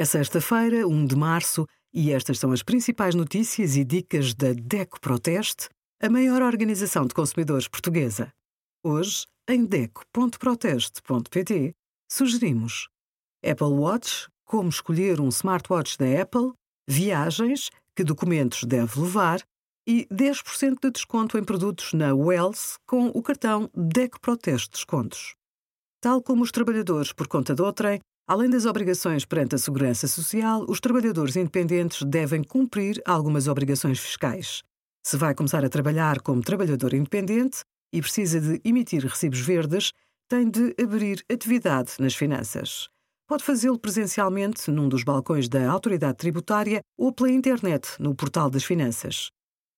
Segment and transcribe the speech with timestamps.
[0.00, 4.98] É sexta-feira, 1 de março, e estas são as principais notícias e dicas da DECO
[4.98, 5.68] Proteste,
[6.02, 8.32] a maior organização de consumidores portuguesa.
[8.82, 11.74] Hoje, em DECO.proteste.pt,
[12.10, 12.88] sugerimos
[13.44, 16.52] Apple Watch, como escolher um smartwatch da Apple,
[16.88, 19.42] viagens, que documentos deve levar
[19.86, 25.34] e 10% de desconto em produtos na Wells com o cartão DECO Proteste Descontos.
[26.00, 30.64] Tal como os trabalhadores por conta de outrem, Além das obrigações perante a Segurança Social,
[30.68, 34.62] os trabalhadores independentes devem cumprir algumas obrigações fiscais.
[35.04, 37.60] Se vai começar a trabalhar como trabalhador independente
[37.92, 39.92] e precisa de emitir recibos verdes,
[40.28, 42.88] tem de abrir atividade nas finanças.
[43.26, 48.64] Pode fazê-lo presencialmente num dos balcões da autoridade tributária ou pela internet no portal das
[48.64, 49.30] finanças.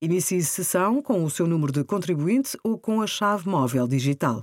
[0.00, 4.42] Inicie sessão com o seu número de contribuinte ou com a chave móvel digital.